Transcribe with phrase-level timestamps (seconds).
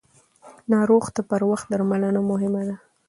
[0.71, 2.75] ناروغ ته پر وخت درملنه مهمه ده.